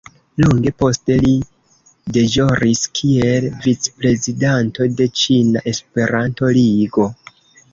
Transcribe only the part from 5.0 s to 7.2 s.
de Ĉina Esperanto-Ligo.